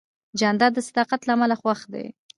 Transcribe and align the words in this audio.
جانداد 0.39 0.71
د 0.75 0.79
صداقت 0.87 1.21
له 1.25 1.31
امله 1.35 1.55
خوښ 1.61 1.79
دی. 1.93 2.05